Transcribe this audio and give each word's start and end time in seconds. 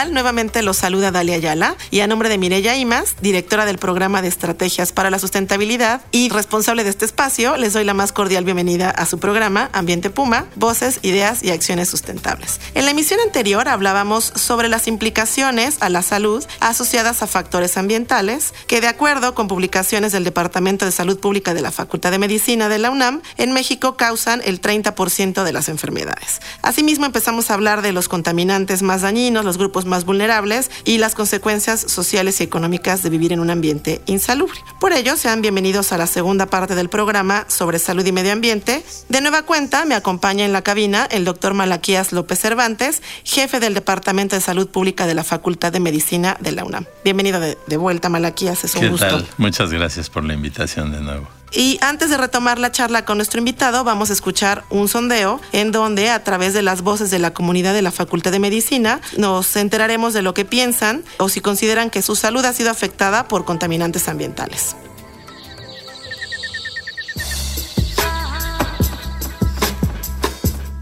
Tal? 0.00 0.14
Nuevamente 0.14 0.62
los 0.62 0.78
saluda 0.78 1.10
Dalia 1.10 1.34
Ayala 1.34 1.76
y 1.90 2.00
a 2.00 2.06
nombre 2.06 2.30
de 2.30 2.38
Mireya 2.38 2.74
Imas, 2.74 3.16
directora 3.20 3.66
del 3.66 3.76
programa 3.76 4.22
de 4.22 4.28
estrategias 4.28 4.92
para 4.92 5.10
la 5.10 5.18
sustentabilidad 5.18 6.00
y 6.10 6.30
responsable 6.30 6.84
de 6.84 6.90
este 6.90 7.04
espacio, 7.04 7.58
les 7.58 7.74
doy 7.74 7.84
la 7.84 7.92
más 7.92 8.10
cordial 8.10 8.44
bienvenida 8.44 8.88
a 8.88 9.04
su 9.04 9.18
programa 9.18 9.68
Ambiente 9.74 10.08
Puma, 10.08 10.46
Voces, 10.56 11.00
Ideas 11.02 11.42
y 11.42 11.50
Acciones 11.50 11.90
Sustentables. 11.90 12.60
En 12.74 12.86
la 12.86 12.92
emisión 12.92 13.20
anterior 13.20 13.68
hablábamos 13.68 14.24
sobre 14.24 14.68
las 14.68 14.86
implicaciones 14.86 15.76
a 15.80 15.90
la 15.90 16.00
salud 16.00 16.42
asociadas 16.60 17.22
a 17.22 17.26
factores 17.26 17.76
ambientales 17.76 18.54
que 18.68 18.80
de 18.80 18.88
acuerdo 18.88 19.34
con 19.34 19.48
publicaciones 19.48 20.12
del 20.12 20.24
Departamento 20.24 20.86
de 20.86 20.92
Salud 20.92 21.20
Pública 21.20 21.52
de 21.52 21.60
la 21.60 21.72
Facultad 21.72 22.10
de 22.10 22.18
Medicina 22.18 22.70
de 22.70 22.78
la 22.78 22.90
UNAM, 22.90 23.20
en 23.36 23.52
México 23.52 23.98
causan 23.98 24.40
el 24.46 24.62
30% 24.62 25.44
de 25.44 25.52
las 25.52 25.68
enfermedades. 25.68 26.40
Asimismo 26.62 27.04
empezamos 27.04 27.50
a 27.50 27.54
hablar 27.54 27.82
de 27.82 27.92
los 27.92 28.08
contaminantes 28.08 28.80
más 28.80 29.02
dañinos, 29.02 29.44
los 29.44 29.58
grupos 29.58 29.84
más 29.90 30.06
vulnerables 30.06 30.70
y 30.84 30.96
las 30.96 31.14
consecuencias 31.14 31.80
sociales 31.80 32.40
y 32.40 32.44
económicas 32.44 33.02
de 33.02 33.10
vivir 33.10 33.34
en 33.34 33.40
un 33.40 33.50
ambiente 33.50 34.00
insalubre. 34.06 34.58
Por 34.80 34.94
ello, 34.94 35.16
sean 35.18 35.42
bienvenidos 35.42 35.92
a 35.92 35.98
la 35.98 36.06
segunda 36.06 36.46
parte 36.46 36.74
del 36.74 36.88
programa 36.88 37.44
sobre 37.48 37.78
salud 37.78 38.06
y 38.06 38.12
medio 38.12 38.32
ambiente. 38.32 38.82
De 39.10 39.20
nueva 39.20 39.42
cuenta, 39.42 39.84
me 39.84 39.94
acompaña 39.94 40.46
en 40.46 40.52
la 40.54 40.62
cabina 40.62 41.06
el 41.10 41.26
doctor 41.26 41.52
Malaquías 41.52 42.12
López 42.12 42.38
Cervantes, 42.38 43.02
jefe 43.24 43.60
del 43.60 43.74
Departamento 43.74 44.36
de 44.36 44.40
Salud 44.40 44.68
Pública 44.68 45.06
de 45.06 45.14
la 45.14 45.24
Facultad 45.24 45.72
de 45.72 45.80
Medicina 45.80 46.36
de 46.40 46.52
la 46.52 46.64
UNAM. 46.64 46.86
Bienvenido 47.04 47.40
de, 47.40 47.58
de 47.66 47.76
vuelta, 47.76 48.08
Malaquías, 48.08 48.64
es 48.64 48.74
un 48.76 48.80
¿Qué 48.80 48.88
gusto. 48.88 49.06
Tal? 49.06 49.26
Muchas 49.36 49.70
gracias 49.72 50.08
por 50.08 50.24
la 50.24 50.34
invitación 50.34 50.92
de 50.92 51.00
nuevo. 51.00 51.28
Y 51.52 51.78
antes 51.80 52.10
de 52.10 52.16
retomar 52.16 52.58
la 52.58 52.70
charla 52.70 53.04
con 53.04 53.18
nuestro 53.18 53.38
invitado, 53.38 53.82
vamos 53.82 54.10
a 54.10 54.12
escuchar 54.12 54.64
un 54.70 54.88
sondeo 54.88 55.40
en 55.52 55.72
donde 55.72 56.10
a 56.10 56.22
través 56.22 56.54
de 56.54 56.62
las 56.62 56.82
voces 56.82 57.10
de 57.10 57.18
la 57.18 57.32
comunidad 57.32 57.74
de 57.74 57.82
la 57.82 57.90
Facultad 57.90 58.30
de 58.30 58.38
Medicina 58.38 59.00
nos 59.16 59.56
enteraremos 59.56 60.14
de 60.14 60.22
lo 60.22 60.34
que 60.34 60.44
piensan 60.44 61.02
o 61.18 61.28
si 61.28 61.40
consideran 61.40 61.90
que 61.90 62.02
su 62.02 62.14
salud 62.14 62.44
ha 62.44 62.52
sido 62.52 62.70
afectada 62.70 63.26
por 63.26 63.44
contaminantes 63.44 64.08
ambientales. 64.08 64.76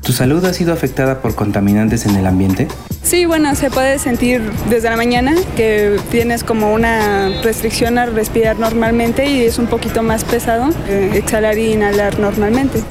¿Tu 0.08 0.14
salud 0.14 0.42
ha 0.46 0.54
sido 0.54 0.72
afectada 0.72 1.20
por 1.20 1.34
contaminantes 1.34 2.06
en 2.06 2.16
el 2.16 2.26
ambiente? 2.26 2.66
Sí, 3.02 3.26
bueno, 3.26 3.54
se 3.54 3.70
puede 3.70 3.98
sentir 3.98 4.40
desde 4.70 4.88
la 4.88 4.96
mañana 4.96 5.34
que 5.54 6.00
tienes 6.10 6.44
como 6.44 6.72
una 6.72 7.28
restricción 7.42 7.98
a 7.98 8.06
respirar 8.06 8.58
normalmente 8.58 9.30
y 9.30 9.42
es 9.42 9.58
un 9.58 9.66
poquito 9.66 10.02
más 10.02 10.24
pesado 10.24 10.70
eh, 10.88 11.10
exhalar 11.12 11.58
y 11.58 11.74
inhalar 11.74 12.18
normalmente. 12.18 12.82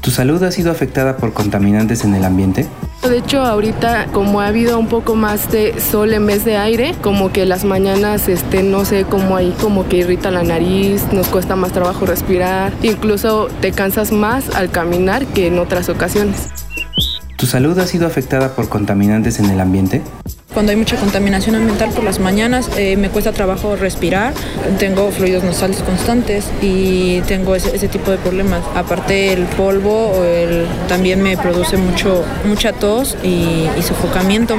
¿Tu 0.00 0.10
salud 0.10 0.42
ha 0.42 0.50
sido 0.50 0.72
afectada 0.72 1.16
por 1.16 1.32
contaminantes 1.32 2.02
en 2.02 2.16
el 2.16 2.24
ambiente? 2.24 2.66
De 3.08 3.18
hecho, 3.18 3.40
ahorita 3.40 4.06
como 4.12 4.40
ha 4.40 4.48
habido 4.48 4.78
un 4.78 4.88
poco 4.88 5.14
más 5.14 5.50
de 5.52 5.80
sol 5.80 6.12
en 6.12 6.26
vez 6.26 6.44
de 6.44 6.56
aire, 6.56 6.94
como 7.02 7.32
que 7.32 7.46
las 7.46 7.64
mañanas, 7.64 8.28
este, 8.28 8.64
no 8.64 8.84
sé, 8.84 9.04
como 9.04 9.36
ahí 9.36 9.54
como 9.60 9.88
que 9.88 9.98
irrita 9.98 10.32
la 10.32 10.42
nariz, 10.42 11.04
nos 11.12 11.28
cuesta 11.28 11.54
más 11.54 11.72
trabajo 11.72 12.04
respirar, 12.04 12.72
incluso 12.82 13.48
te 13.60 13.70
cansas 13.70 14.10
más 14.10 14.54
al 14.56 14.70
caminar 14.70 15.24
que 15.26 15.46
en 15.46 15.58
otras 15.60 15.88
ocasiones. 15.88 16.48
¿Tu 17.38 17.46
salud 17.46 17.78
ha 17.78 17.86
sido 17.86 18.06
afectada 18.06 18.54
por 18.56 18.68
contaminantes 18.68 19.38
en 19.38 19.50
el 19.50 19.60
ambiente? 19.60 20.02
Cuando 20.56 20.70
hay 20.70 20.78
mucha 20.78 20.96
contaminación 20.96 21.54
ambiental 21.54 21.90
por 21.90 22.02
las 22.02 22.18
mañanas, 22.18 22.70
eh, 22.78 22.96
me 22.96 23.10
cuesta 23.10 23.30
trabajo 23.32 23.76
respirar, 23.76 24.32
tengo 24.78 25.10
fluidos 25.10 25.44
nasales 25.44 25.82
constantes 25.82 26.50
y 26.62 27.20
tengo 27.28 27.54
ese, 27.54 27.88
tipo 27.88 28.10
de 28.10 28.16
problemas. 28.16 28.64
Aparte 28.74 29.34
el 29.34 29.44
polvo 29.44 30.14
también 30.88 31.22
me 31.22 31.36
produce 31.36 31.76
mucho, 31.76 32.24
mucha 32.46 32.72
tos 32.72 33.18
y 33.22 33.68
sofocamiento. 33.82 34.56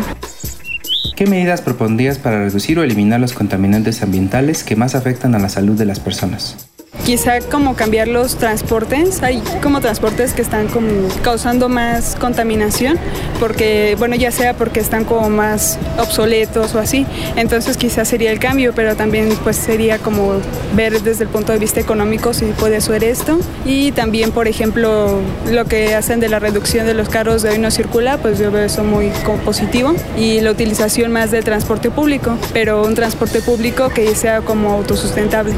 ¿Qué 1.16 1.26
medidas 1.26 1.62
propondrías 1.62 2.20
para 2.20 2.44
reducir 2.44 2.78
o 2.78 2.84
eliminar 2.84 3.20
los 3.20 3.34
contaminantes 3.34 4.04
ambientales 4.04 4.64
que 4.64 4.76
más 4.76 4.94
afectan 4.94 5.34
a 5.34 5.40
la 5.40 5.50
salud 5.50 5.80
de 5.80 5.86
las 5.86 6.00
personas? 6.00 6.68
Quizá 7.08 7.40
como 7.40 7.78
cambiar 7.78 8.10
los 8.10 8.36
transportes. 8.36 9.24
Hay 9.24 9.42
como 9.64 9.80
transportes 9.80 10.34
que 10.34 10.42
están 10.42 10.68
como 10.68 11.08
causando 11.22 11.70
más 11.70 12.18
contaminación, 12.18 13.00
porque, 13.40 13.96
bueno, 13.98 14.18
ya 14.18 14.30
sea 14.30 14.56
porque 14.56 14.82
están 14.82 15.06
como 15.06 15.30
más 15.30 15.80
obsoletos 15.98 16.76
o 16.76 16.80
así. 16.80 17.06
Entonces 17.38 17.78
quizás 17.78 18.10
sería 18.10 18.30
el 18.30 18.40
cambio, 18.40 18.74
pero 18.76 18.98
también 18.98 19.30
pues 19.42 19.56
sería 19.56 20.00
como 20.00 20.42
ver 20.76 21.02
desde 21.02 21.24
el 21.24 21.30
punto 21.30 21.54
de 21.54 21.60
vista 21.60 21.80
económico 21.80 22.34
si 22.34 22.48
puede 22.48 22.82
ser 22.82 23.06
esto. 23.06 23.40
Y 23.64 23.94
también, 23.94 24.34
por 24.34 24.50
ejemplo, 24.50 25.22
lo 25.50 25.64
que 25.64 25.96
hacen 25.96 26.20
de 26.20 26.28
la 26.28 26.40
reducción 26.40 26.86
de 26.88 26.94
los 26.94 27.08
carros 27.08 27.42
de 27.42 27.52
hoy 27.52 27.58
no 27.58 27.72
circula, 27.72 28.18
pues 28.18 28.38
yo 28.38 28.52
veo 28.52 28.66
eso 28.66 28.84
muy 28.84 29.14
positivo. 29.46 29.94
Y 30.18 30.42
la 30.42 30.52
utilización 30.52 31.14
más 31.14 31.32
del 31.32 31.46
transporte 31.46 31.90
público, 31.90 32.38
pero 32.52 32.84
un 32.84 32.96
transporte 32.96 33.40
público 33.40 33.88
que 33.88 34.14
sea 34.14 34.42
como 34.42 34.74
autosustentable. 34.74 35.54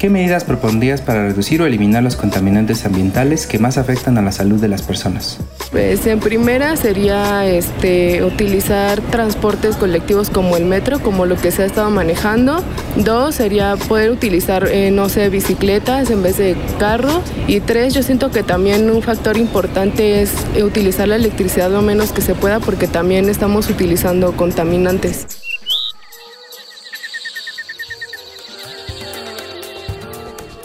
¿Qué 0.00 0.08
medidas 0.08 0.44
propondrías 0.44 1.02
para 1.02 1.26
reducir 1.26 1.60
o 1.60 1.66
eliminar 1.66 2.02
los 2.02 2.16
contaminantes 2.16 2.86
ambientales 2.86 3.46
que 3.46 3.58
más 3.58 3.76
afectan 3.76 4.16
a 4.16 4.22
la 4.22 4.32
salud 4.32 4.58
de 4.58 4.66
las 4.66 4.80
personas? 4.80 5.36
Pues 5.72 6.06
en 6.06 6.20
primera 6.20 6.74
sería 6.78 7.44
este, 7.44 8.24
utilizar 8.24 9.02
transportes 9.02 9.76
colectivos 9.76 10.30
como 10.30 10.56
el 10.56 10.64
metro, 10.64 11.00
como 11.00 11.26
lo 11.26 11.36
que 11.36 11.50
se 11.50 11.64
ha 11.64 11.66
estado 11.66 11.90
manejando. 11.90 12.64
Dos 12.96 13.34
sería 13.34 13.76
poder 13.76 14.10
utilizar, 14.10 14.68
eh, 14.68 14.90
no 14.90 15.10
sé, 15.10 15.28
bicicletas 15.28 16.08
en 16.08 16.22
vez 16.22 16.38
de 16.38 16.56
carro. 16.78 17.20
Y 17.46 17.60
tres, 17.60 17.92
yo 17.92 18.02
siento 18.02 18.30
que 18.30 18.42
también 18.42 18.88
un 18.88 19.02
factor 19.02 19.36
importante 19.36 20.22
es 20.22 20.32
eh, 20.56 20.64
utilizar 20.64 21.08
la 21.08 21.16
electricidad 21.16 21.70
lo 21.70 21.82
menos 21.82 22.12
que 22.12 22.22
se 22.22 22.34
pueda 22.34 22.58
porque 22.58 22.86
también 22.86 23.28
estamos 23.28 23.68
utilizando 23.68 24.32
contaminantes. 24.32 25.49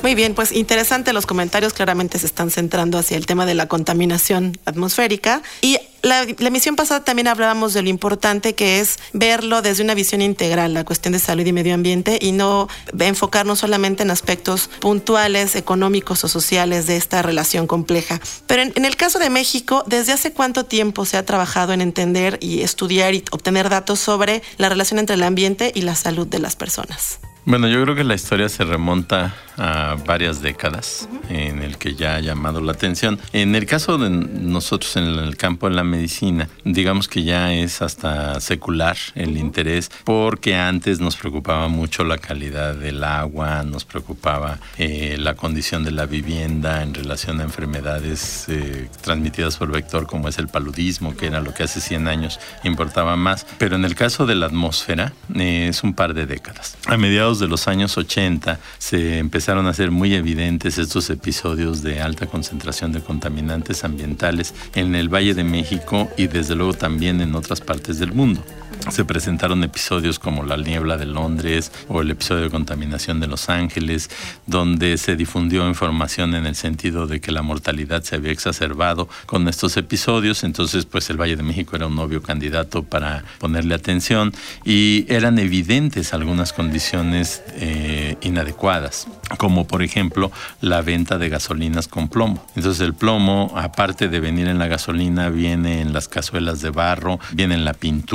Muy 0.06 0.14
bien, 0.14 0.36
pues 0.36 0.52
interesante 0.52 1.14
los 1.14 1.26
comentarios, 1.26 1.74
claramente 1.74 2.20
se 2.20 2.28
están 2.28 2.52
centrando 2.52 3.00
hacia 3.00 3.18
el 3.18 3.26
tema 3.26 3.48
de 3.48 3.56
la 3.56 3.68
contaminación 3.68 4.56
atmosférica. 4.66 5.42
Y 5.64 5.80
la, 6.04 6.26
la 6.26 6.48
emisión 6.48 6.76
pasada 6.76 7.04
también 7.04 7.28
hablábamos 7.28 7.74
de 7.74 7.82
lo 7.82 7.90
importante 7.90 8.54
que 8.54 8.80
es 8.80 9.00
verlo 9.14 9.64
desde 9.64 9.84
una 9.84 9.96
visión 9.96 10.22
integral, 10.22 10.76
la 10.76 10.84
cuestión 10.84 11.14
de 11.14 11.18
salud 11.18 11.44
y 11.44 11.52
medio 11.52 11.74
ambiente, 11.74 12.20
y 12.22 12.34
no 12.34 12.68
enfocarnos 13.00 13.58
solamente 13.58 14.04
en 14.04 14.12
aspectos 14.12 14.70
puntuales, 14.80 15.56
económicos 15.56 16.24
o 16.24 16.28
sociales 16.28 16.86
de 16.86 16.98
esta 16.98 17.24
relación 17.24 17.66
compleja. 17.66 18.22
Pero 18.46 18.62
en, 18.62 18.74
en 18.76 18.86
el 18.86 18.98
caso 18.98 19.18
de 19.18 19.32
México, 19.32 19.84
¿desde 19.88 20.14
hace 20.14 20.34
cuánto 20.34 20.66
tiempo 20.66 21.06
se 21.06 21.18
ha 21.18 21.26
trabajado 21.26 21.74
en 21.74 21.82
entender 21.82 22.38
y 22.42 22.62
estudiar 22.62 23.16
y 23.16 23.26
obtener 23.32 23.70
datos 23.70 24.02
sobre 24.02 24.44
la 24.58 24.70
relación 24.70 25.00
entre 25.00 25.16
el 25.16 25.24
ambiente 25.24 25.72
y 25.74 25.82
la 25.82 25.96
salud 25.96 26.28
de 26.28 26.38
las 26.38 26.56
personas? 26.56 27.18
Bueno, 27.46 27.68
yo 27.68 27.82
creo 27.82 27.96
que 27.96 28.04
la 28.04 28.14
historia 28.14 28.50
se 28.50 28.64
remonta 28.66 29.34
a 29.58 29.96
varias 30.06 30.42
décadas 30.42 31.08
en 31.30 31.62
el 31.62 31.78
que 31.78 31.96
ya 31.96 32.16
ha 32.16 32.19
llamado 32.19 32.62
la 32.62 32.74
atención. 32.74 33.19
En 33.34 33.56
el 33.56 33.66
caso 33.66 33.98
de 33.98 34.10
nosotros 34.10 34.96
en 34.98 35.04
el 35.04 35.38
campo 35.38 35.69
de 35.69 35.75
la 35.75 35.84
medicina, 35.84 36.50
digamos 36.63 37.07
que 37.07 37.24
ya 37.24 37.54
es 37.54 37.81
hasta 37.81 38.40
secular 38.40 38.98
el 39.16 39.38
interés 39.38 39.90
porque 40.04 40.56
antes 40.56 41.00
nos 41.00 41.16
preocupaba 41.16 41.68
mucho 41.68 42.04
la 42.04 42.18
calidad 42.18 42.75
del 42.75 43.04
agua, 43.04 43.63
nos 43.63 43.86
preocupaba 43.86 44.60
eh, 44.78 45.18
la 45.19 45.36
condición 45.36 45.84
de 45.84 45.92
la 45.92 46.06
vivienda 46.06 46.84
en 46.84 46.94
relación 46.94 47.40
a 47.40 47.44
enfermedades 47.44 48.46
eh, 48.50 48.90
transmitidas 49.01 49.58
por 49.58 49.72
vector 49.72 50.08
como 50.08 50.28
es 50.28 50.38
el 50.38 50.48
paludismo, 50.48 51.16
que 51.16 51.28
era 51.28 51.42
lo 51.42 51.54
que 51.54 51.63
hace 51.63 51.80
100 51.80 52.08
años 52.08 52.40
importaba 52.63 53.16
más. 53.16 53.46
Pero 53.58 53.75
en 53.75 53.86
el 53.86 53.96
caso 53.96 54.25
de 54.25 54.36
la 54.36 54.48
atmósfera 54.48 55.13
eh, 55.34 55.68
es 55.69 55.84
un 55.84 55.94
par 55.94 56.13
de 56.13 56.25
décadas. 56.25 56.78
A 56.88 56.98
mediados 56.98 57.40
de 57.40 57.48
los 57.48 57.68
años 57.68 57.98
80 57.98 58.60
se 58.78 59.19
empezó 59.19 59.44
empezaron 59.45 59.68
a 59.68 59.75
ser 59.75 59.92
muy 59.92 60.15
evidentes 60.15 60.80
estos 60.80 61.07
episodios 61.12 61.83
de 61.83 62.01
alta 62.01 62.25
concentración 62.25 62.92
de 62.92 63.01
contaminantes 63.01 63.83
ambientales 63.83 64.56
en 64.74 64.95
el 64.95 65.07
Valle 65.07 65.36
de 65.36 65.44
México 65.44 66.09
y 66.18 66.25
desde 66.25 66.56
luego 66.56 66.74
también 66.74 67.21
en 67.21 67.36
otras 67.36 67.62
partes 67.62 68.00
del 68.00 68.12
mundo 68.12 68.44
se 68.92 69.03
presentaron 69.03 69.63
episodios 69.63 70.19
como 70.19 70.44
la 70.44 70.57
niebla 70.57 70.97
de 70.97 71.06
Londres 71.06 71.71
o 71.88 72.01
el 72.01 72.12
episodio 72.12 72.44
de 72.44 72.50
contaminación 72.50 73.19
de 73.19 73.27
Los 73.27 73.50
Ángeles, 73.50 74.09
donde 74.45 74.97
se 74.97 75.15
difundió 75.15 75.68
información 75.68 76.36
en 76.36 76.45
el 76.45 76.56
sentido 76.56 77.07
de 77.07 77.19
que 77.19 77.31
la 77.31 77.41
mortalidad 77.41 78.03
se 78.03 78.15
había 78.15 78.31
exacerbado 78.31 79.09
con 79.25 79.48
estos 79.48 79.77
episodios. 79.77 80.44
Entonces, 80.44 80.86
pues 80.86 81.09
el 81.09 81.19
Valle 81.19 81.36
de 81.36 81.44
México 81.44 81.75
era 81.75 81.88
un 81.88 81.98
obvio 81.98 82.21
candidato 82.21 82.83
para 82.83 83.24
ponerle 83.39 83.74
atención 83.74 84.33
y 84.63 85.06
eran 85.09 85.39
evidentes 85.39 86.13
algunas 86.13 86.53
condiciones 86.53 87.44
eh, 87.56 88.18
inadecuadas, 88.21 89.07
como 89.36 89.68
por 89.68 89.82
ejemplo 89.84 90.32
la 90.62 90.82
venta 90.82 91.18
de 91.18 91.30
gasolinas 91.30 91.88
con 91.88 92.08
plomo. 92.08 92.46
Entonces, 92.56 92.82
el 92.82 92.94
plomo, 92.94 93.52
aparte 93.56 94.08
de 94.08 94.20
venir 94.20 94.48
en 94.48 94.60
la 94.60 94.68
gasolina, 94.68 95.30
viene 95.30 95.82
en 95.82 95.94
las 95.94 96.08
cazuelas 96.08 96.62
de 96.62 96.70
barro, 96.70 97.20
viene 97.34 97.56
en 97.56 97.66
la 97.66 97.74
pintura 97.74 98.06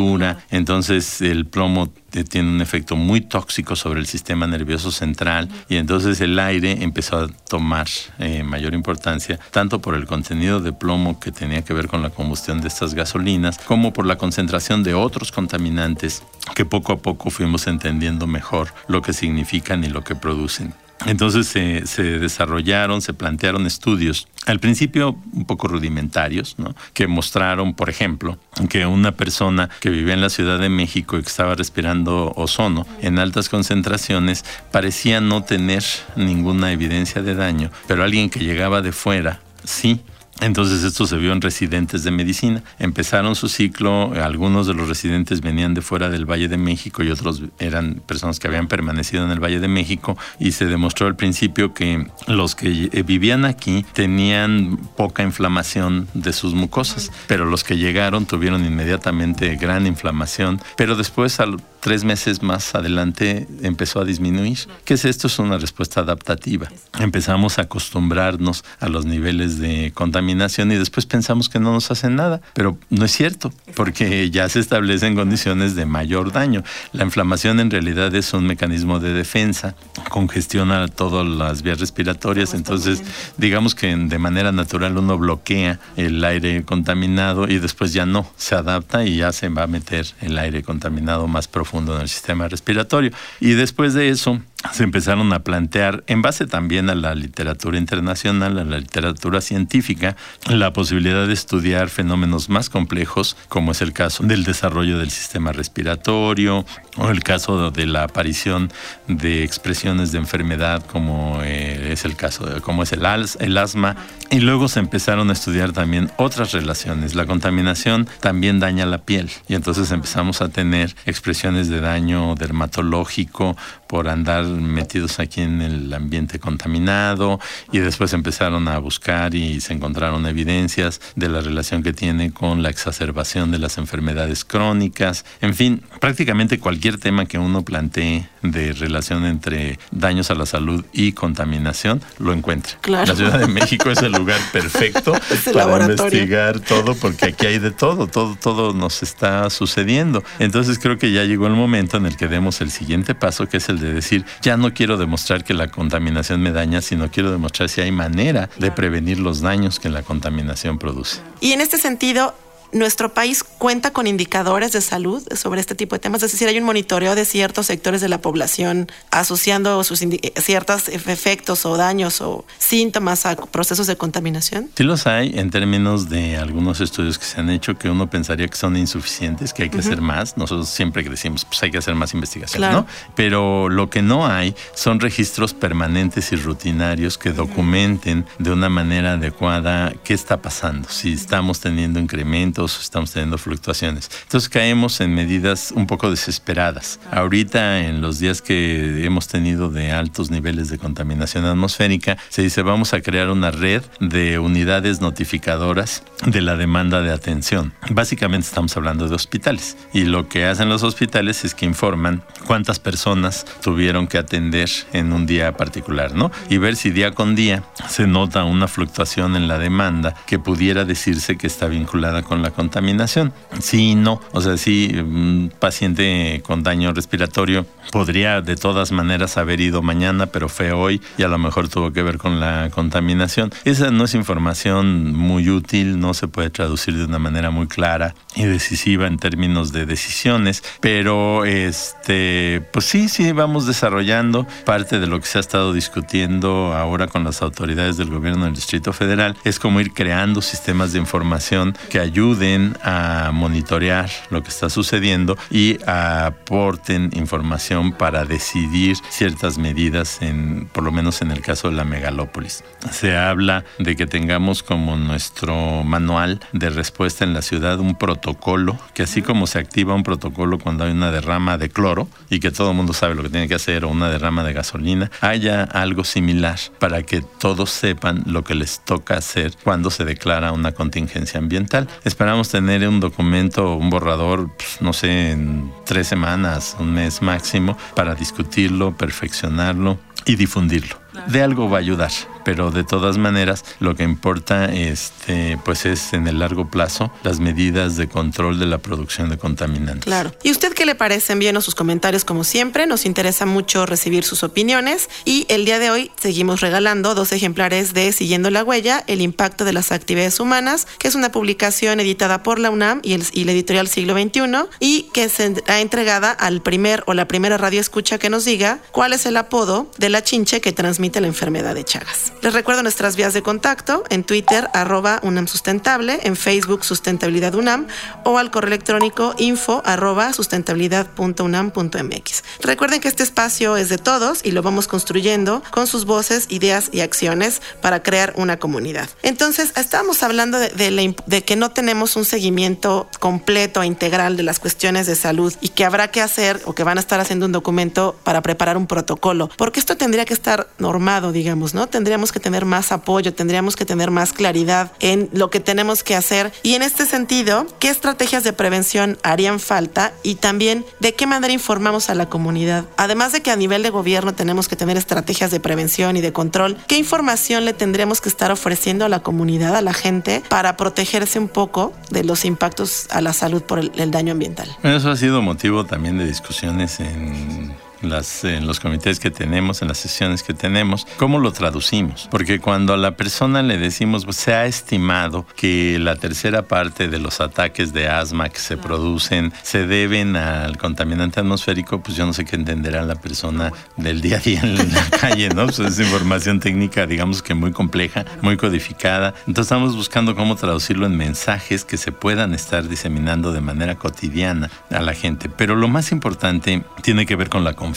entonces 0.51 1.21
el 1.21 1.47
plomo 1.47 1.89
tiene 2.29 2.49
un 2.49 2.61
efecto 2.61 2.97
muy 2.97 3.21
tóxico 3.21 3.77
sobre 3.77 4.01
el 4.01 4.07
sistema 4.07 4.47
nervioso 4.47 4.91
central 4.91 5.49
y 5.69 5.77
entonces 5.77 6.21
el 6.21 6.39
aire 6.39 6.83
empezó 6.83 7.19
a 7.19 7.29
tomar 7.29 7.87
eh, 8.19 8.43
mayor 8.43 8.75
importancia 8.75 9.39
tanto 9.51 9.81
por 9.81 9.95
el 9.95 10.07
contenido 10.07 10.61
de 10.61 10.73
plomo 10.73 11.21
que 11.21 11.33
tenía 11.33 11.63
que 11.63 11.75
ver 11.75 11.87
con 11.87 12.03
la 12.03 12.11
combustión 12.11 12.61
de 12.61 12.69
estas 12.69 12.95
gasolinas 12.95 13.59
como 13.59 13.93
por 13.93 14.07
la 14.07 14.17
concentración 14.17 14.83
de 14.83 14.95
otros 14.95 15.33
contaminantes 15.33 16.23
que 16.55 16.65
poco 16.65 16.93
a 16.93 16.99
poco 16.99 17.31
fuimos 17.31 17.67
entendiendo 17.67 18.27
mejor 18.27 18.73
lo 18.89 19.03
que 19.03 19.13
significan 19.13 19.85
y 19.85 19.89
lo 19.89 20.03
que 20.03 20.15
producen. 20.15 20.75
Entonces 21.06 21.47
se, 21.47 22.02
desarrollaron, 22.02 23.00
se 23.00 23.14
plantearon 23.14 23.67
estudios, 23.67 24.29
al 24.47 24.61
principio 24.61 25.17
un 25.32 25.44
poco 25.44 25.69
rudimentarios, 25.69 26.56
¿no? 26.58 26.75
que 26.93 27.06
mostraron, 27.06 27.75
por 27.75 27.88
ejemplo, 27.88 28.38
que 28.69 28.87
una 28.87 29.12
persona 29.12 29.70
que 29.81 29.91
vivía 29.91 30.14
en 30.14 30.20
la 30.20 30.31
Ciudad 30.31 30.58
de 30.58 30.69
México 30.69 31.19
y 31.19 31.23
que 31.23 31.29
estaba 31.29 31.55
respirando 31.55 32.32
ozono 32.37 32.87
en 33.00 33.19
altas 33.19 33.49
concentraciones 33.49 34.44
parecía 34.73 35.20
no 35.20 35.43
tener 35.43 35.85
ninguna 36.17 36.73
evidencia 36.73 37.23
de 37.23 37.35
daño, 37.35 37.70
pero 37.87 38.05
alguien 38.05 38.31
que 38.31 38.41
llegaba 38.41 38.82
de 38.82 38.93
fuera 38.93 39.41
sí 39.64 40.00
entonces 40.41 40.85
esto 40.85 41.07
se 41.07 41.17
vio 41.17 41.33
en 41.33 41.41
residentes 41.41 42.03
de 42.05 42.11
medicina. 42.11 42.63
Empezaron 42.79 43.35
su 43.37 43.49
ciclo, 43.49 44.13
algunos 44.15 44.67
de 44.67 44.75
los 44.75 44.89
residentes 44.89 45.41
venían 45.41 45.75
de 45.75 45.83
fuera 45.83 46.09
del 46.09 46.25
Valle 46.25 46.49
de 46.49 46.57
México 46.57 47.03
y 47.03 47.11
otros 47.11 47.43
eran 47.59 48.03
personas 48.07 48.39
que 48.39 48.49
habían 48.49 48.67
permanecido 48.67 49.25
en 49.25 49.31
el 49.31 49.41
Valle 49.41 49.61
de 49.61 49.69
México 49.69 50.17
y 50.39 50.53
se 50.53 50.67
demostró 50.67 51.07
al 51.07 51.17
principio 51.17 51.75
que 51.75 52.07
los 52.27 52.55
que 52.55 52.89
eh, 52.93 53.03
vivían 53.03 53.45
aquí 53.45 53.85
tenían 53.93 54.79
poca 54.97 55.23
inflamación 55.23 56.09
de 56.15 56.33
sus 56.33 56.55
mucosas, 56.55 57.11
pero 57.27 57.45
los 57.45 57.65
que 57.65 57.77
llegaron 57.77 58.27
tuvieron 58.27 58.65
inmediatamente 58.65 59.57
gran 59.57 59.87
inflamación, 59.87 60.61
pero 60.77 60.97
después 60.97 61.41
al 61.41 61.57
tres 61.81 62.05
meses 62.05 62.43
más 62.43 62.75
adelante 62.75 63.49
empezó 63.63 64.01
a 64.01 64.05
disminuir. 64.05 64.59
¿Qué 64.85 64.95
es 64.95 65.05
esto? 65.07 65.27
Es 65.29 65.39
una 65.39 65.57
respuesta 65.57 66.01
adaptativa. 66.01 66.69
Empezamos 66.99 67.59
a 67.59 67.63
acostumbrarnos 67.63 68.65
a 68.81 68.89
los 68.89 69.07
niveles 69.07 69.59
de 69.59 69.91
contaminación 69.95 70.30
y 70.31 70.77
después 70.77 71.06
pensamos 71.06 71.49
que 71.49 71.59
no 71.59 71.73
nos 71.73 71.91
hacen 71.91 72.17
nada, 72.17 72.41
pero 72.55 72.79
no 72.88 73.05
es 73.05 73.12
cierto, 73.12 73.53
porque 73.75 74.31
ya 74.31 74.49
se 74.49 74.61
establecen 74.61 75.15
condiciones 75.15 75.75
de 75.75 75.87
mayor 75.87 76.32
daño. 76.32 76.62
La 76.93 77.05
inflamación 77.05 77.61
en 77.61 77.71
realidad 77.71 78.15
es 78.15 78.32
un 78.32 78.47
mecanismo 78.47 79.00
de 79.00 79.12
defensa, 79.12 79.75
congestiona 80.09 80.88
todas 80.88 81.27
las 81.27 81.62
vías 81.62 81.81
respiratorias, 81.81 82.55
entonces 82.55 83.03
digamos 83.37 83.75
que 83.75 83.94
de 83.94 84.19
manera 84.19 84.53
natural 84.53 84.97
uno 84.97 85.19
bloquea 85.19 85.79
el 85.97 86.25
aire 86.25 86.65
contaminado 86.65 87.49
y 87.49 87.59
después 87.59 87.93
ya 87.93 88.06
no, 88.06 88.31
se 88.37 88.55
adapta 88.55 89.05
y 89.05 89.19
ya 89.19 89.33
se 89.33 89.49
va 89.49 89.65
a 89.65 89.67
meter 89.67 90.06
el 90.21 90.38
aire 90.38 90.62
contaminado 90.62 91.26
más 91.29 91.49
profundo 91.49 91.97
en 91.97 92.03
el 92.03 92.09
sistema 92.09 92.49
respiratorio. 92.49 93.11
Y 93.41 93.53
después 93.53 93.94
de 93.94 94.09
eso, 94.09 94.41
se 94.73 94.85
empezaron 94.85 95.33
a 95.33 95.41
plantear, 95.41 96.05
en 96.07 96.21
base 96.21 96.47
también 96.47 96.91
a 96.91 96.95
la 96.95 97.15
literatura 97.15 97.79
internacional, 97.79 98.59
a 98.59 98.65
la 98.65 98.79
literatura 98.79 99.41
científica, 99.41 100.17
la 100.49 100.73
posibilidad 100.73 101.27
de 101.27 101.33
estudiar 101.33 101.89
fenómenos 101.89 102.51
más 102.51 102.69
complejos, 102.69 103.37
como 103.49 103.73
es 103.73 103.81
el 103.81 103.93
caso 103.93 104.23
del 104.23 104.45
desarrollo 104.45 104.99
del 104.99 105.11
sistema 105.11 105.53
respiratorio 105.53 106.67
o 106.97 107.09
el 107.09 107.23
caso 107.23 107.71
de 107.71 107.87
la 107.87 108.05
aparición 108.05 108.71
de 109.09 109.45
expresiones 109.45 110.12
de 110.12 110.19
enfermedad, 110.19 110.85
como 110.87 111.41
eh, 111.43 111.93
es 111.93 112.05
el 112.05 112.17
caso 112.17 112.45
de 112.45 112.61
como 112.61 112.83
es 112.83 112.93
el, 112.93 113.03
el 113.41 113.59
asma. 113.59 113.97
Y 114.31 114.41
luego 114.41 114.69
se 114.69 114.79
empezaron 114.79 115.31
a 115.31 115.33
estudiar 115.33 115.73
también 115.73 116.11
otras 116.17 116.53
relaciones. 116.53 117.15
La 117.15 117.27
contaminación 117.27 118.09
también 118.21 118.61
daña 118.61 118.87
la 118.87 118.99
piel 118.99 119.31
y 119.49 119.55
entonces 119.55 119.91
empezamos 119.91 120.43
a 120.43 120.51
tener 120.51 120.95
expresiones 121.07 121.69
de 121.69 121.81
daño 121.81 122.35
dermatológico 122.35 123.57
por 123.89 124.09
andar 124.09 124.45
metidos 124.50 125.19
aquí 125.20 125.41
en 125.43 125.62
el 125.62 125.93
ambiente 125.93 126.38
contaminado 126.38 127.41
y 127.73 127.79
después 127.79 128.12
empezaron 128.12 128.69
a 128.69 128.79
buscar 128.79 129.35
y 129.35 129.61
se 129.61 129.73
encontraron 129.73 130.26
evidencias 130.26 131.00
de 131.17 131.29
la 131.29 131.41
relación 131.41 131.82
que 131.82 131.93
tiene 131.93 132.32
con 132.32 132.62
la 132.62 132.70
exacerbación 132.70 133.50
de 133.50 133.58
las 133.58 133.79
enfermedades 133.79 134.44
crónicas. 134.44 135.25
En 135.41 135.55
fin, 135.55 135.82
prácticamente 136.00 136.58
cualquier 136.58 136.99
tema 136.99 137.26
que 137.26 137.38
uno 137.38 137.62
plantee 137.62 138.29
de 138.43 138.73
relación 138.73 139.26
entre 139.26 139.79
daños 139.91 140.31
a 140.31 140.35
la 140.35 140.47
salud 140.47 140.85
y 140.93 141.12
contaminación 141.12 142.00
lo 142.19 142.32
encuentra. 142.32 142.73
La 142.87 143.14
Ciudad 143.14 143.38
de 143.38 143.47
México 143.47 143.91
es 143.91 144.02
el 144.02 144.12
lugar 144.12 144.41
perfecto 144.52 145.12
para 145.52 145.87
investigar 145.87 146.61
todo 146.61 146.94
porque 146.94 147.26
aquí 147.26 147.47
hay 147.47 147.58
de 147.58 147.70
todo, 147.70 148.06
todo, 148.06 148.37
todo 148.41 148.73
nos 148.73 149.02
está 149.02 149.50
sucediendo. 149.50 150.25
Entonces 150.38 150.79
creo 150.79 150.99
que 150.99 151.12
ya 151.12 151.25
llegó 151.25 151.47
el 151.47 151.55
momento 151.55 151.97
en 151.97 152.06
el 152.06 152.17
que 152.17 152.29
demos 152.29 152.61
el 152.61 152.70
siguiente 152.70 153.14
paso, 153.14 153.49
que 153.49 153.58
es 153.58 153.69
el 153.69 153.79
de 153.79 153.93
decir, 153.93 154.25
ya 154.43 154.57
no 154.57 154.73
quiero 154.73 154.97
demostrar 154.97 155.45
que 155.45 155.55
la 155.55 155.69
contaminación 155.69 156.41
me 156.41 156.53
daña, 156.53 156.81
sino 156.81 157.11
quiero 157.11 157.31
demostrar 157.31 157.69
si 157.69 157.81
hay 157.81 157.93
manera 157.93 158.49
de 158.59 158.71
prevenir 158.71 159.19
los 159.19 159.41
daños 159.41 159.79
que 159.79 159.89
la 159.89 160.03
contaminación 160.03 160.79
produce. 160.79 161.21
Y 161.41 161.53
en 161.53 161.61
este 161.61 161.79
sentido, 161.79 162.35
nuestro 162.73 163.15
país 163.15 163.43
cuenta 163.43 163.93
con 163.93 164.07
indicadores 164.07 164.73
de 164.73 164.81
salud 164.81 165.23
sobre 165.35 165.61
este 165.61 165.75
tipo 165.75 165.95
de 165.95 166.01
temas, 166.01 166.23
es 166.23 166.33
decir, 166.33 166.49
hay 166.49 166.59
un 166.59 166.65
monitoreo 166.65 167.15
de 167.15 167.25
ciertos 167.25 167.67
sectores 167.67 168.01
de 168.01 168.09
la 168.09 168.21
población 168.21 168.91
asociando 169.11 169.83
sus 169.85 170.01
ciertos 170.37 170.89
efectos 170.89 171.67
o 171.67 171.77
daños 171.77 172.21
o 172.21 172.45
síntomas 172.59 173.27
a 173.27 173.37
procesos 173.37 173.87
de 173.87 173.97
contaminación. 173.97 174.71
Sí 174.77 174.85
los 174.85 175.07
hay 175.07 175.33
en 175.39 175.51
términos 175.51 176.09
de 176.09 176.37
algunos 176.37 176.81
estudios 176.81 177.19
que 177.19 177.25
se 177.25 177.41
han 177.41 177.51
hecho 177.51 177.77
que 177.77 177.89
uno 177.89 178.09
pensaría 178.09 178.49
que 178.49 178.57
son 178.57 178.77
insuficientes, 178.77 179.53
que 179.53 179.65
hay 179.65 179.71
que 179.71 179.79
hacer 179.79 180.01
más. 180.01 180.37
Nosotros 180.37 180.69
siempre 180.69 181.03
decimos, 181.03 181.45
pues 181.45 181.63
hay 181.63 181.71
que 181.71 181.79
hacer 181.79 181.95
más 181.95 182.15
investigación, 182.15 182.63
¿no? 182.73 182.87
Pero 183.17 183.69
lo 183.69 183.91
que 183.91 184.03
no 184.03 184.27
hay 184.27 184.55
son 184.75 185.01
registros 185.01 185.55
permanentes 185.55 186.33
y 186.33 186.37
rutinarios 186.37 187.19
que 187.19 187.33
documenten 187.33 188.27
de 188.39 188.53
una 188.53 188.69
manera 188.69 189.15
adecuada 189.15 189.93
qué 190.05 190.15
está 190.15 190.41
pasando, 190.43 190.89
si 190.89 191.12
estamos 191.12 191.61
teniendo 191.61 191.99
incrementos 191.99 192.60
estamos 192.64 193.12
teniendo 193.12 193.38
fluctuaciones. 193.38 194.11
Entonces 194.23 194.49
caemos 194.49 195.00
en 195.00 195.14
medidas 195.14 195.73
un 195.75 195.87
poco 195.87 196.11
desesperadas. 196.11 197.00
Ahorita, 197.11 197.81
en 197.81 198.00
los 198.00 198.19
días 198.19 198.43
que 198.43 199.05
hemos 199.05 199.29
tenido 199.29 199.71
de 199.71 199.93
altos 199.93 200.31
niveles 200.31 200.69
de 200.69 200.79
contaminación 200.79 201.45
atmosférica, 201.45 202.17
se 202.29 202.43
dice 202.43 202.62
vamos 202.62 202.95
a 202.95 203.00
crear 203.00 203.31
una 203.31 203.50
red 203.50 203.83
de 204.00 204.38
unidades 204.38 205.00
notificadoras 205.00 206.02
de 206.26 206.40
la 206.40 206.57
demanda 206.57 207.02
de 207.02 207.12
atención. 207.12 207.73
Básicamente 207.90 208.47
estamos 208.47 208.76
hablando 208.76 209.09
de 209.09 209.14
hospitales 209.14 209.76
y 209.93 210.05
lo 210.05 210.29
que 210.29 210.45
hacen 210.45 210.69
los 210.69 210.83
hospitales 210.83 211.45
es 211.45 211.55
que 211.55 211.67
informan 211.67 212.23
cuántas 212.47 212.79
personas 212.79 213.47
tuvieron 213.62 214.07
que 214.07 214.19
atender 214.19 214.69
en 214.93 215.12
un 215.12 215.26
día 215.26 215.57
particular, 215.57 216.14
¿no? 216.14 216.31
Y 216.49 216.59
ver 216.59 216.76
si 216.76 216.90
día 216.90 217.12
con 217.12 217.35
día 217.35 217.64
se 217.88 218.07
nota 218.07 218.45
una 218.45 218.69
fluctuación 218.69 219.37
en 219.37 219.49
la 219.49 219.59
demanda 219.59 220.14
que 220.26 220.38
pudiera 220.38 220.85
decirse 220.85 221.37
que 221.37 221.47
está 221.47 221.67
vinculada 221.67 222.23
con 222.23 222.43
la 222.43 222.50
contaminación. 222.50 223.33
Sí 223.61 223.95
no. 223.95 224.21
O 224.33 224.40
sea, 224.40 224.57
si 224.57 224.92
un 224.99 225.52
paciente 225.59 226.42
con 226.45 226.62
daño 226.62 226.92
respiratorio 226.92 227.66
podría 227.90 228.40
de 228.40 228.57
todas 228.57 228.92
maneras 228.92 229.37
haber 229.37 229.61
ido 229.61 229.83
mañana, 229.83 230.26
pero 230.26 230.49
fue 230.49 230.73
hoy 230.73 231.00
y 231.19 231.23
a 231.23 231.28
lo 231.28 231.38
mejor 231.38 231.69
tuvo 231.69 231.92
que 231.92 232.02
ver 232.02 232.19
con 232.19 232.40
la 232.40 232.71
contaminación. 232.71 233.52
Esa 233.64 233.90
no 233.90 234.04
es 234.04 234.14
información 234.14 235.14
muy 235.14 235.49
útil, 235.50 235.99
no 235.99 236.14
se 236.14 236.28
puede 236.28 236.50
traducir 236.50 236.97
de 236.97 237.04
una 237.04 237.19
manera 237.19 237.50
muy 237.50 237.66
clara 237.66 238.14
y 238.35 238.45
decisiva 238.45 239.07
en 239.07 239.19
términos 239.19 239.73
de 239.73 239.87
decisiones, 239.87 240.62
pero 240.80 241.45
este, 241.45 242.62
pues 242.73 242.85
sí, 242.85 243.09
sí, 243.09 243.33
vamos 243.33 243.66
desarrollando 243.66 244.47
parte 244.64 245.00
de 245.00 245.07
lo 245.07 245.19
que 245.21 245.26
se 245.26 245.38
ha 245.38 245.40
estado 245.40 245.73
discutiendo 245.73 246.73
ahora 246.75 247.07
con 247.07 247.25
las 247.25 247.42
autoridades 247.42 247.97
del 247.97 248.11
gobierno 248.11 248.45
del 248.45 248.54
Distrito 248.54 248.92
Federal, 248.92 249.37
es 249.45 249.59
como 249.59 249.80
ir 249.80 249.92
creando 249.92 250.42
sistemas 250.42 250.92
de 250.92 250.99
información 250.99 251.76
que 251.88 251.99
ayuden 251.99 252.39
ayuden 252.40 252.76
a 252.82 253.30
monitorear 253.32 254.09
lo 254.30 254.42
que 254.42 254.49
está 254.49 254.70
sucediendo 254.70 255.37
y 255.50 255.78
aporten 255.87 257.11
información 257.12 257.92
para 257.92 258.25
decidir 258.25 258.97
ciertas 259.11 259.59
medidas, 259.59 260.23
en, 260.23 260.68
por 260.73 260.85
lo 260.85 260.92
menos 260.92 261.20
en 261.23 261.30
el 261.30 261.42
caso 261.42 261.68
de 261.68 261.76
la 261.76 261.85
megalópolis. 261.85 262.64
Se 262.90 263.16
habla 263.16 263.64
de 263.78 263.94
que 263.94 264.06
tengamos 264.06 264.62
como 264.62 264.97
nuestro 264.97 265.85
manual 265.85 266.40
de 266.52 266.70
respuesta 266.70 267.25
en 267.25 267.35
la 267.35 267.42
ciudad 267.42 267.78
un 267.78 267.94
protocolo, 267.94 268.78
que 268.94 269.02
así 269.02 269.23
como 269.23 269.47
se 269.47 269.59
activa 269.59 269.94
un 269.94 270.02
protocolo 270.02 270.59
cuando 270.59 270.85
hay 270.85 270.92
una 270.92 271.11
derrama 271.11 271.59
de 271.59 271.68
cloro 271.68 272.09
y 272.30 272.40
que 272.40 272.50
todo 272.50 272.70
el 272.70 272.76
mundo 272.76 272.94
sabe 272.94 273.14
lo 273.14 273.23
que 273.23 273.28
tiene 273.28 273.49
que 273.49 273.54
hacer 273.54 273.85
o 273.85 273.88
una 273.88 274.09
derrama 274.09 274.44
de 274.44 274.54
gasolina, 274.54 275.11
haya 275.20 275.64
algo 275.64 276.04
similar 276.04 276.59
para 276.78 277.02
que 277.02 277.20
todos 277.20 277.70
sepan 277.70 278.23
lo 278.26 278.44
que 278.44 278.54
les 278.54 278.80
toca 278.80 279.16
hacer 279.16 279.52
cuando 279.62 279.90
se 279.90 280.04
declara 280.04 280.52
una 280.52 280.73
contingencia 280.73 281.38
ambiental. 281.38 281.88
Esperamos 282.04 282.30
tener 282.51 282.87
un 282.89 283.01
documento, 283.01 283.75
un 283.75 283.91
borrador, 283.91 284.51
pues, 284.57 284.81
no 284.81 284.93
sé, 284.93 285.33
en 285.33 285.73
tres 285.85 286.07
semanas, 286.07 286.77
un 286.79 286.95
mes 286.95 287.23
máximo, 287.23 287.77
para 287.95 288.15
discutirlo, 288.15 288.97
perfeccionarlo 288.97 289.99
y 290.27 290.37
difundirlo. 290.37 290.97
De 291.29 291.43
algo 291.43 291.69
va 291.69 291.79
a 291.79 291.81
ayudar 291.81 292.11
pero 292.45 292.71
de 292.71 292.85
todas 292.85 293.19
maneras 293.19 293.64
lo 293.81 293.95
que 293.95 294.02
importa 294.02 294.67
este 294.67 295.59
pues 295.64 295.87
es 295.87 296.12
en 296.12 296.26
el 296.26 296.38
largo 296.38 296.69
plazo 296.69 297.11
las 297.23 297.40
medidas 297.40 297.97
de 297.97 298.09
control 298.09 298.59
de 298.59 298.67
la 298.67 298.79
producción 298.79 299.31
de 299.31 299.38
contaminantes. 299.38 300.05
Claro. 300.05 300.33
¿Y 300.43 300.50
usted 300.50 300.73
qué 300.73 300.87
le 300.87 300.95
parece? 300.95 301.33
Envíenos 301.33 301.64
sus 301.64 301.75
comentarios 301.75 302.25
como 302.25 302.45
siempre, 302.45 302.87
nos 302.87 303.07
interesa 303.07 303.47
mucho 303.47 303.87
recibir 303.87 304.25
sus 304.25 304.43
opiniones 304.43 305.09
y 305.25 305.47
el 305.49 305.64
día 305.64 305.79
de 305.79 305.90
hoy 305.90 306.11
seguimos 306.21 306.61
regalando 306.61 307.14
dos 307.14 307.33
ejemplares 307.33 307.95
de 307.95 308.12
Siguiendo 308.12 308.50
la 308.50 308.64
huella, 308.64 309.05
el 309.07 309.21
impacto 309.21 309.64
de 309.64 309.73
las 309.73 309.93
actividades 309.93 310.40
humanas, 310.40 310.87
que 310.99 311.09
es 311.09 311.14
una 311.14 311.33
publicación 311.33 312.00
editada 312.00 312.43
por 312.43 312.59
la 312.59 312.71
UNAM 312.71 313.00
y, 313.02 313.17
la 313.45 313.52
editorial 313.52 313.88
Siglo 313.88 314.14
XXI 314.14 314.40
y 314.79 315.05
que 315.12 315.29
será 315.29 315.81
entregada 315.81 316.33
al 316.33 316.61
primer 316.61 317.02
o 317.07 317.14
la 317.14 317.26
primera 317.26 317.57
radio 317.57 317.81
escucha 317.81 318.19
que 318.19 318.31
nos 318.31 318.45
diga 318.45 318.81
cuál 318.90 319.12
es 319.12 319.26
el 319.26 319.37
apodo 319.37 319.90
de 319.99 320.09
la 320.09 320.23
chinche 320.23 320.61
que 320.61 320.73
transmite 320.73 321.10
la 321.19 321.26
enfermedad 321.26 321.75
de 321.75 321.83
Chagas. 321.83 322.33
Les 322.43 322.52
recuerdo 322.52 322.85
nuestras 322.85 323.17
vías 323.17 323.35
de 323.35 323.43
contacto 323.43 324.05
en 324.11 324.23
Twitter, 324.23 324.69
arroba 324.73 325.19
UNAM 325.23 325.49
Sustentable, 325.49 326.21
en 326.23 326.37
Facebook 326.37 326.85
Sustentabilidad 326.85 327.55
UNAM 327.55 327.88
o 328.25 328.38
al 328.38 328.52
correo 328.52 328.69
electrónico 328.69 329.35
info 329.38 329.83
arroba 329.85 330.33
sustentabilidad.unam.mx. 330.33 332.45
Recuerden 332.61 333.00
que 333.00 333.09
este 333.09 333.25
espacio 333.25 333.76
es 333.76 333.88
de 333.88 333.99
todos 333.99 334.40
y 334.45 334.52
lo 334.52 334.62
vamos 334.62 334.87
construyendo 334.87 335.62
con 335.71 335.87
sus 335.87 336.05
voces, 336.05 336.47
ideas 336.50 336.90
y 336.93 337.00
acciones 337.00 337.62
para 337.81 338.02
crear 338.02 338.35
una 338.37 338.59
comunidad. 338.59 339.09
Entonces, 339.23 339.73
estábamos 339.76 340.23
hablando 340.23 340.59
de 340.59 341.45
que 341.45 341.57
no 341.57 341.71
tenemos 341.71 342.17
un 342.17 342.25
seguimiento 342.25 343.09
completo 343.19 343.83
e 343.83 343.87
integral 343.87 344.37
de 344.37 344.43
las 344.43 344.59
cuestiones 344.59 345.07
de 345.07 345.17
salud 345.17 345.55
y 345.61 345.71
que 345.71 345.85
habrá 345.85 346.11
que 346.11 346.21
hacer 346.21 346.61
o 346.64 346.75
que 346.75 346.85
van 346.85 346.99
a 346.99 347.00
estar 347.00 347.21
haciendo 347.21 347.47
un 347.47 347.52
documento 347.52 348.17
para 348.25 348.43
preparar 348.43 348.76
un 348.76 348.87
protocolo, 348.87 349.49
porque 349.57 349.81
esto 349.81 349.97
tendría 349.97 350.25
que 350.25 350.35
estar 350.35 350.69
normado, 350.90 351.30
digamos, 351.30 351.73
¿no? 351.73 351.87
Tendríamos 351.87 352.32
que 352.32 352.40
tener 352.40 352.64
más 352.64 352.90
apoyo, 352.90 353.32
tendríamos 353.32 353.76
que 353.76 353.85
tener 353.85 354.11
más 354.11 354.32
claridad 354.32 354.90
en 354.99 355.28
lo 355.32 355.49
que 355.49 355.61
tenemos 355.61 356.02
que 356.02 356.16
hacer. 356.16 356.52
Y 356.64 356.75
en 356.75 356.82
este 356.82 357.06
sentido, 357.06 357.68
¿qué 357.78 357.90
estrategias 357.90 358.42
de 358.42 358.52
prevención 358.52 359.16
harían 359.23 359.61
falta? 359.61 360.12
Y 360.25 360.35
también, 360.35 360.85
¿de 360.99 361.14
qué 361.14 361.28
manera 361.28 361.52
informamos 361.52 362.11
a 362.11 362.16
la 362.16 362.28
comunidad? 362.28 362.87
Además 362.97 363.30
de 363.30 363.40
que 363.40 363.52
a 363.52 363.56
nivel 363.56 363.85
de 363.85 363.90
gobierno 363.90 364.35
tenemos 364.35 364.66
que 364.66 364.75
tener 364.75 364.97
estrategias 364.97 365.52
de 365.52 365.61
prevención 365.61 366.16
y 366.16 366.23
de 366.23 366.32
control, 366.32 366.76
¿qué 366.88 366.99
información 366.99 367.64
le 367.64 367.73
tendríamos 367.73 368.20
que 368.20 368.28
estar 368.28 368.50
ofreciendo 368.50 369.04
a 369.04 369.09
la 369.09 369.20
comunidad, 369.20 369.76
a 369.76 369.82
la 369.82 369.94
gente, 369.94 370.42
para 370.49 370.76
protegerse 370.76 371.38
un 371.38 371.49
poco 371.49 371.92
de 372.11 372.25
los 372.25 372.44
impactos 372.44 373.06
a 373.11 373.20
la 373.20 373.32
salud 373.32 373.62
por 373.62 373.78
el, 373.78 373.92
el 373.94 374.11
daño 374.11 374.32
ambiental? 374.32 374.76
Eso 374.82 375.09
ha 375.12 375.16
sido 375.16 375.40
motivo 375.40 375.85
también 375.85 376.18
de 376.18 376.26
discusiones 376.26 376.99
en 376.99 377.76
las, 378.02 378.45
en 378.45 378.66
los 378.66 378.80
comités 378.80 379.21
que 379.21 379.30
tenemos, 379.30 379.83
en 379.83 379.88
las 379.88 379.99
sesiones 379.99 380.42
que 380.42 380.54
tenemos, 380.54 381.07
cómo 381.16 381.38
lo 381.38 381.52
traducimos. 381.52 382.28
Porque 382.30 382.61
cuando 382.61 382.95
a 382.95 382.97
la 382.97 383.16
persona 383.16 383.62
le 383.62 383.78
decimos, 383.78 384.25
pues, 384.25 384.37
se 384.37 384.54
ha 384.54 384.66
estimado 384.66 385.47
que 385.57 385.99
la 385.99 386.16
tercera 386.16 386.62
parte 386.62 387.09
de 387.09 387.19
los 387.19 387.40
ataques 387.40 387.92
de 387.92 388.09
asma 388.09 388.49
que 388.49 388.59
se 388.59 388.76
producen 388.76 389.52
se 389.62 389.87
deben 389.87 390.37
al 390.37 390.78
contaminante 390.78 391.40
atmosférico, 391.40 392.02
pues 392.02 392.16
yo 392.16 392.26
no 392.26 392.33
sé 392.33 392.45
qué 392.45 392.57
entenderá 392.57 393.02
la 393.02 393.14
persona 393.14 393.73
del 393.97 394.21
día 394.21 394.37
a 394.37 394.40
día 394.40 394.61
en 394.62 394.76
la 394.76 395.11
calle, 395.21 395.49
¿no? 395.50 395.66
Pues 395.66 395.78
es 395.80 396.00
información 396.00 396.61
técnica, 396.61 397.07
digamos 397.07 397.42
que 397.42 397.54
muy 397.54 397.73
compleja, 397.73 398.25
muy 398.42 398.57
codificada. 398.57 399.35
Entonces 399.40 399.66
estamos 399.66 399.95
buscando 399.97 400.35
cómo 400.35 400.57
traducirlo 400.57 401.07
en 401.07 401.16
mensajes 401.16 401.85
que 401.85 401.97
se 401.97 402.12
puedan 402.12 402.54
estar 402.54 402.88
diseminando 402.88 403.52
de 403.52 403.61
manera 403.61 403.97
cotidiana 403.97 404.71
a 404.90 405.00
la 405.00 405.14
gente. 405.14 405.49
Pero 405.49 405.76
lo 405.76 405.88
más 405.88 406.12
importante 406.12 406.83
tiene 407.02 407.26
que 407.26 407.37
ver 407.37 407.49
con 407.49 407.64
la 407.64 407.75
confianza. 407.75 407.89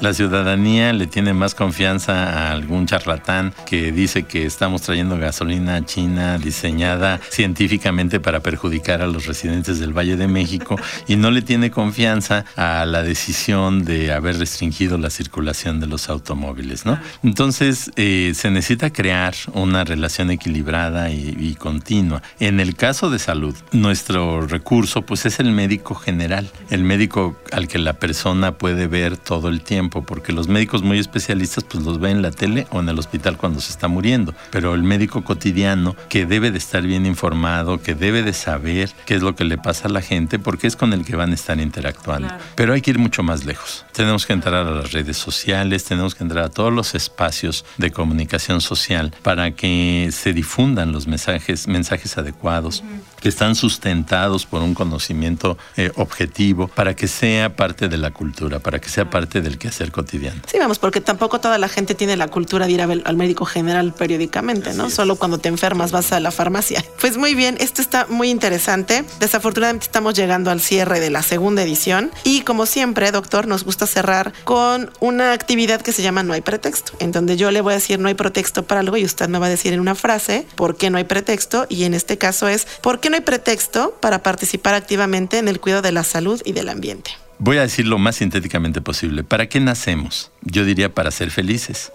La 0.00 0.12
ciudadanía 0.12 0.92
le 0.92 1.06
tiene 1.06 1.32
más 1.32 1.54
confianza 1.54 2.24
a 2.24 2.52
algún 2.52 2.86
charlatán 2.86 3.54
que 3.64 3.92
dice 3.92 4.24
que 4.24 4.44
estamos 4.44 4.82
trayendo 4.82 5.18
gasolina 5.18 5.84
china 5.86 6.36
diseñada 6.38 7.20
científicamente 7.30 8.20
para 8.20 8.40
perjudicar 8.40 9.02
a 9.02 9.06
los 9.06 9.26
residentes 9.26 9.78
del 9.78 9.96
Valle 9.96 10.16
de 10.16 10.26
México 10.26 10.76
y 11.06 11.16
no 11.16 11.30
le 11.30 11.42
tiene 11.42 11.70
confianza 11.70 12.44
a 12.56 12.84
la 12.86 13.02
decisión 13.02 13.84
de 13.84 14.12
haber 14.12 14.38
restringido 14.38 14.98
la 14.98 15.10
circulación 15.10 15.80
de 15.80 15.86
los 15.86 16.08
automóviles, 16.08 16.84
¿no? 16.84 16.98
Entonces 17.22 17.90
eh, 17.96 18.32
se 18.34 18.50
necesita 18.50 18.92
crear 18.92 19.34
una 19.52 19.84
relación 19.84 20.30
equilibrada 20.30 21.10
y, 21.10 21.36
y 21.38 21.54
continua. 21.54 22.22
En 22.40 22.60
el 22.60 22.74
caso 22.74 23.10
de 23.10 23.18
salud, 23.18 23.54
nuestro 23.72 24.46
recurso 24.46 25.02
pues 25.02 25.24
es 25.24 25.40
el 25.40 25.52
médico 25.52 25.94
general, 25.94 26.50
el 26.70 26.82
médico 26.82 27.36
al 27.52 27.68
que 27.68 27.78
la 27.78 27.94
persona 27.94 28.52
puede 28.58 28.86
ver 28.86 29.16
todo 29.24 29.48
el 29.48 29.62
tiempo, 29.62 30.02
porque 30.02 30.32
los 30.32 30.48
médicos 30.48 30.82
muy 30.82 30.98
especialistas 30.98 31.64
pues 31.64 31.84
los 31.84 31.98
ven 31.98 32.18
en 32.18 32.22
la 32.22 32.30
tele 32.30 32.66
o 32.70 32.80
en 32.80 32.88
el 32.88 32.98
hospital 32.98 33.36
cuando 33.36 33.60
se 33.60 33.72
está 33.72 33.88
muriendo, 33.88 34.34
pero 34.50 34.74
el 34.74 34.82
médico 34.82 35.24
cotidiano 35.24 35.96
que 36.08 36.26
debe 36.26 36.50
de 36.50 36.58
estar 36.58 36.82
bien 36.82 37.06
informado, 37.06 37.82
que 37.82 37.94
debe 37.94 38.22
de 38.22 38.32
saber 38.32 38.90
qué 39.06 39.14
es 39.14 39.22
lo 39.22 39.34
que 39.34 39.44
le 39.44 39.58
pasa 39.58 39.88
a 39.88 39.90
la 39.90 40.02
gente, 40.02 40.38
porque 40.38 40.66
es 40.66 40.76
con 40.76 40.92
el 40.92 41.04
que 41.04 41.16
van 41.16 41.32
a 41.32 41.34
estar 41.34 41.58
interactuando. 41.58 42.28
Pero 42.54 42.72
hay 42.72 42.82
que 42.82 42.90
ir 42.90 42.98
mucho 42.98 43.22
más 43.22 43.44
lejos. 43.44 43.84
Tenemos 43.92 44.26
que 44.26 44.32
entrar 44.32 44.54
a 44.54 44.70
las 44.70 44.92
redes 44.92 45.16
sociales, 45.16 45.84
tenemos 45.84 46.14
que 46.14 46.24
entrar 46.24 46.44
a 46.44 46.50
todos 46.50 46.72
los 46.72 46.94
espacios 46.94 47.64
de 47.78 47.90
comunicación 47.90 48.60
social 48.60 49.14
para 49.22 49.52
que 49.52 50.10
se 50.12 50.32
difundan 50.32 50.92
los 50.92 51.06
mensajes, 51.06 51.66
mensajes 51.66 52.18
adecuados, 52.18 52.82
que 53.24 53.30
están 53.30 53.54
sustentados 53.54 54.44
por 54.44 54.60
un 54.60 54.74
conocimiento 54.74 55.56
eh, 55.78 55.90
objetivo, 55.96 56.68
para 56.68 56.94
que 56.94 57.08
sea 57.08 57.56
parte 57.56 57.88
de 57.88 57.96
la 57.96 58.10
cultura, 58.10 58.58
para 58.58 58.78
que 58.82 58.90
sea 58.90 59.08
parte 59.08 59.40
del 59.40 59.56
quehacer 59.56 59.92
cotidiano. 59.92 60.42
Sí, 60.46 60.58
vamos, 60.58 60.78
porque 60.78 61.00
tampoco 61.00 61.40
toda 61.40 61.56
la 61.56 61.70
gente 61.70 61.94
tiene 61.94 62.18
la 62.18 62.28
cultura 62.28 62.66
de 62.66 62.72
ir 62.72 62.86
ver 62.86 63.00
al 63.06 63.16
médico 63.16 63.46
general 63.46 63.94
periódicamente, 63.94 64.74
¿no? 64.74 64.90
Solo 64.90 65.16
cuando 65.16 65.38
te 65.38 65.48
enfermas 65.48 65.90
vas 65.90 66.12
a 66.12 66.20
la 66.20 66.30
farmacia. 66.32 66.84
Pues 67.04 67.18
muy 67.18 67.34
bien, 67.34 67.56
esto 67.60 67.82
está 67.82 68.06
muy 68.08 68.30
interesante. 68.30 69.04
Desafortunadamente 69.20 69.84
estamos 69.84 70.14
llegando 70.14 70.50
al 70.50 70.60
cierre 70.60 71.00
de 71.00 71.10
la 71.10 71.22
segunda 71.22 71.62
edición 71.62 72.10
y 72.24 72.40
como 72.42 72.64
siempre, 72.64 73.10
doctor, 73.10 73.46
nos 73.46 73.64
gusta 73.64 73.86
cerrar 73.86 74.32
con 74.44 74.90
una 75.00 75.32
actividad 75.32 75.82
que 75.82 75.92
se 75.92 76.02
llama 76.02 76.22
No 76.22 76.32
hay 76.32 76.40
pretexto, 76.40 76.92
en 77.00 77.12
donde 77.12 77.36
yo 77.36 77.50
le 77.50 77.60
voy 77.60 77.72
a 77.72 77.76
decir 77.76 77.98
no 77.98 78.08
hay 78.08 78.14
pretexto 78.14 78.62
para 78.62 78.80
algo 78.80 78.96
y 78.96 79.04
usted 79.04 79.28
me 79.28 79.38
va 79.38 79.46
a 79.46 79.50
decir 79.50 79.74
en 79.74 79.80
una 79.80 79.94
frase 79.94 80.46
por 80.54 80.76
qué 80.76 80.88
no 80.88 80.96
hay 80.96 81.04
pretexto 81.04 81.66
y 81.68 81.84
en 81.84 81.92
este 81.92 82.16
caso 82.16 82.48
es 82.48 82.66
por 82.80 83.00
qué 83.00 83.10
no 83.10 83.13
hay 83.14 83.20
pretexto 83.22 83.96
para 84.00 84.22
participar 84.22 84.74
activamente 84.74 85.38
en 85.38 85.48
el 85.48 85.60
cuidado 85.60 85.82
de 85.82 85.92
la 85.92 86.04
salud 86.04 86.40
y 86.44 86.52
del 86.52 86.68
ambiente. 86.68 87.12
Voy 87.38 87.58
a 87.58 87.62
decir 87.62 87.86
lo 87.86 87.98
más 87.98 88.16
sintéticamente 88.16 88.80
posible. 88.80 89.24
¿Para 89.24 89.48
qué 89.48 89.60
nacemos? 89.60 90.30
Yo 90.44 90.64
diría 90.64 90.92
para 90.92 91.10
ser 91.10 91.30
felices. 91.30 91.90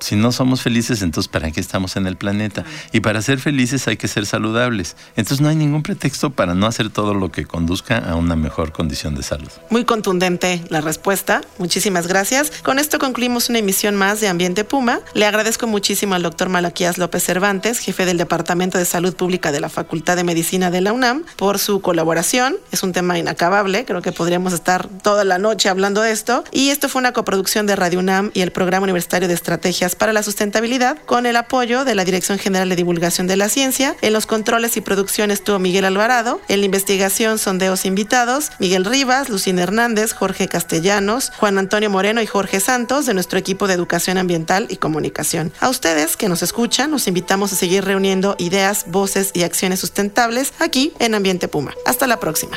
Si 0.00 0.16
no 0.16 0.32
somos 0.32 0.62
felices, 0.62 1.02
entonces 1.02 1.30
¿para 1.30 1.50
qué 1.52 1.60
estamos 1.60 1.96
en 1.96 2.06
el 2.06 2.16
planeta? 2.16 2.64
Y 2.92 3.00
para 3.00 3.22
ser 3.22 3.38
felices 3.38 3.86
hay 3.86 3.96
que 3.96 4.08
ser 4.08 4.26
saludables. 4.26 4.96
Entonces 5.14 5.40
no 5.40 5.48
hay 5.48 5.56
ningún 5.56 5.82
pretexto 5.82 6.30
para 6.30 6.54
no 6.54 6.66
hacer 6.66 6.90
todo 6.90 7.14
lo 7.14 7.30
que 7.30 7.44
conduzca 7.44 7.98
a 7.98 8.16
una 8.16 8.34
mejor 8.34 8.72
condición 8.72 9.14
de 9.14 9.22
salud. 9.22 9.48
Muy 9.70 9.84
contundente 9.84 10.62
la 10.68 10.80
respuesta. 10.80 11.42
Muchísimas 11.58 12.08
gracias. 12.08 12.50
Con 12.62 12.80
esto 12.80 12.98
concluimos 12.98 13.48
una 13.48 13.60
emisión 13.60 13.94
más 13.94 14.20
de 14.20 14.28
Ambiente 14.28 14.64
Puma. 14.64 15.00
Le 15.14 15.26
agradezco 15.26 15.68
muchísimo 15.68 16.14
al 16.16 16.22
doctor 16.22 16.48
Malaquías 16.48 16.98
López 16.98 17.22
Cervantes, 17.22 17.78
jefe 17.78 18.04
del 18.04 18.18
Departamento 18.18 18.78
de 18.78 18.84
Salud 18.84 19.14
Pública 19.14 19.52
de 19.52 19.60
la 19.60 19.68
Facultad 19.68 20.16
de 20.16 20.24
Medicina 20.24 20.70
de 20.72 20.80
la 20.80 20.92
UNAM, 20.92 21.24
por 21.36 21.60
su 21.60 21.80
colaboración. 21.80 22.56
Es 22.72 22.82
un 22.82 22.92
tema 22.92 23.18
inacabable. 23.18 23.84
Creo 23.84 24.02
que 24.02 24.10
podríamos 24.10 24.52
estar 24.52 24.88
toda 24.88 25.24
la 25.24 25.38
noche 25.38 25.68
hablando 25.68 26.02
de 26.02 26.10
esto. 26.10 26.42
Y 26.50 26.70
esto 26.70 26.88
fue 26.88 26.98
una 26.98 27.12
coproducción 27.12 27.66
de 27.66 27.76
Radio 27.76 27.91
Radio 27.92 28.00
UNAM 28.00 28.30
y 28.32 28.40
el 28.40 28.52
Programa 28.52 28.84
Universitario 28.84 29.28
de 29.28 29.34
Estrategias 29.34 29.96
para 29.96 30.14
la 30.14 30.22
Sustentabilidad, 30.22 30.96
con 31.04 31.26
el 31.26 31.36
apoyo 31.36 31.84
de 31.84 31.94
la 31.94 32.06
Dirección 32.06 32.38
General 32.38 32.66
de 32.70 32.74
Divulgación 32.74 33.26
de 33.26 33.36
la 33.36 33.50
Ciencia. 33.50 33.96
En 34.00 34.14
los 34.14 34.24
controles 34.24 34.78
y 34.78 34.80
producciones 34.80 35.40
estuvo 35.40 35.58
Miguel 35.58 35.84
Alvarado, 35.84 36.40
en 36.48 36.60
la 36.60 36.64
investigación 36.64 37.38
sondeos 37.38 37.84
invitados, 37.84 38.50
Miguel 38.58 38.86
Rivas, 38.86 39.28
Lucina 39.28 39.62
Hernández, 39.62 40.14
Jorge 40.14 40.48
Castellanos, 40.48 41.32
Juan 41.36 41.58
Antonio 41.58 41.90
Moreno 41.90 42.22
y 42.22 42.26
Jorge 42.26 42.60
Santos 42.60 43.04
de 43.04 43.12
nuestro 43.12 43.38
equipo 43.38 43.68
de 43.68 43.74
Educación 43.74 44.16
Ambiental 44.16 44.68
y 44.70 44.76
Comunicación. 44.76 45.52
A 45.60 45.68
ustedes 45.68 46.16
que 46.16 46.30
nos 46.30 46.42
escuchan, 46.42 46.90
nos 46.90 47.08
invitamos 47.08 47.52
a 47.52 47.56
seguir 47.56 47.84
reuniendo 47.84 48.36
ideas, 48.38 48.86
voces 48.86 49.32
y 49.34 49.42
acciones 49.42 49.80
sustentables 49.80 50.54
aquí 50.60 50.94
en 50.98 51.14
Ambiente 51.14 51.46
Puma. 51.46 51.74
Hasta 51.84 52.06
la 52.06 52.18
próxima. 52.18 52.56